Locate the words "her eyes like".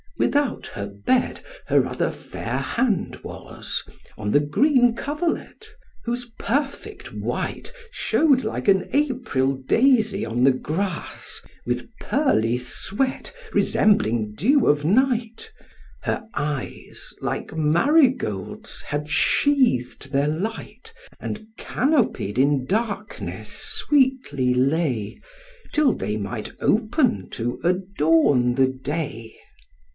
16.03-17.55